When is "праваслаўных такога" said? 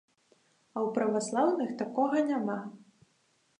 0.95-2.25